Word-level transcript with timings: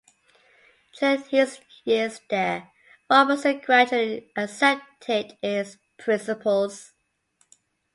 During 0.99 1.21
his 1.25 1.59
years 1.83 2.21
there, 2.27 2.71
Robinson 3.07 3.59
gradually 3.59 4.31
accepted 4.35 5.37
its 5.43 5.77
principles. 5.99 6.93